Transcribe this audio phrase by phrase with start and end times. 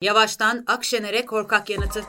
[0.00, 2.04] Yavaş'tan Akşener'e korkak yanıtı.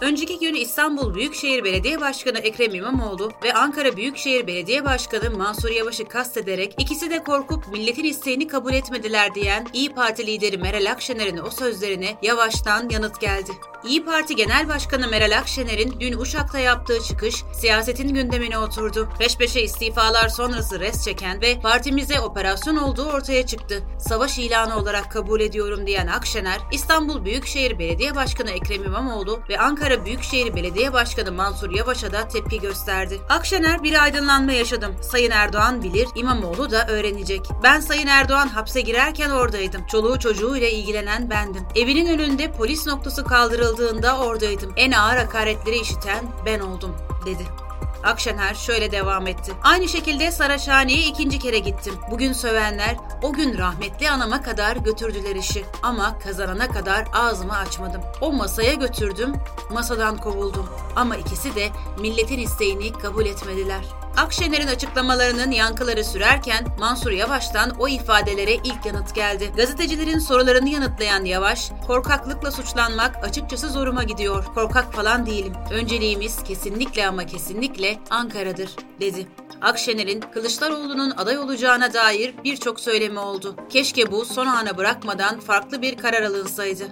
[0.00, 6.04] Önceki gün İstanbul Büyükşehir Belediye Başkanı Ekrem İmamoğlu ve Ankara Büyükşehir Belediye Başkanı Mansur Yavaş'ı
[6.04, 11.50] kastederek ikisi de korkup milletin isteğini kabul etmediler diyen İyi Parti lideri Meral Akşener'in o
[11.50, 13.50] sözlerine Yavaş'tan yanıt geldi.
[13.84, 19.08] İyi Parti Genel Başkanı Meral Akşener'in dün Uşak'ta yaptığı çıkış siyasetin gündemine oturdu.
[19.18, 23.82] Peş peşe istifalar sonrası res çeken ve partimize operasyon olduğu ortaya çıktı.
[23.98, 29.89] Savaş ilanı olarak kabul ediyorum diyen Akşener, İstanbul Büyükşehir Belediye Başkanı Ekrem İmamoğlu ve Ankara
[30.04, 33.20] Büyükşehir Belediye Başkanı Mansur Yavaş'a da tepki gösterdi.
[33.28, 34.94] Akşener bir aydınlanma yaşadım.
[35.02, 37.48] Sayın Erdoğan bilir, İmamoğlu da öğrenecek.
[37.62, 39.86] Ben Sayın Erdoğan hapse girerken oradaydım.
[39.86, 41.66] Çoluğu çocuğuyla ilgilenen bendim.
[41.74, 44.72] Evinin önünde polis noktası kaldırıldı kaldırıldığında oradaydım.
[44.76, 47.69] En ağır hakaretleri işiten ben oldum, dedi.
[48.04, 49.52] Akşener şöyle devam etti.
[49.62, 51.94] Aynı şekilde Saraçhane'ye ikinci kere gittim.
[52.10, 55.64] Bugün sövenler o gün rahmetli anama kadar götürdüler işi.
[55.82, 58.00] Ama kazanana kadar ağzımı açmadım.
[58.20, 59.32] O masaya götürdüm,
[59.72, 60.68] masadan kovuldum.
[60.96, 61.68] Ama ikisi de
[62.00, 63.84] milletin isteğini kabul etmediler.
[64.16, 69.52] Akşener'in açıklamalarının yankıları sürerken Mansur Yavaş'tan o ifadelere ilk yanıt geldi.
[69.56, 74.44] Gazetecilerin sorularını yanıtlayan Yavaş, korkaklıkla suçlanmak açıkçası zoruma gidiyor.
[74.54, 75.52] Korkak falan değilim.
[75.70, 79.26] Önceliğimiz kesinlikle ama kesinlikle Ankara'dır, dedi.
[79.62, 83.56] Akşener'in Kılıçdaroğlu'nun aday olacağına dair birçok söylemi oldu.
[83.68, 86.84] Keşke bu son ana bırakmadan farklı bir karar alınsaydı.